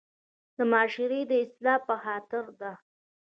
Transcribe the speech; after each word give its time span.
د 0.55 0.57
معاشري 0.71 1.21
د 1.27 1.31
اصلاح 1.43 1.79
پۀ 1.87 1.95
خاطر 2.03 2.45
ده 2.59 2.71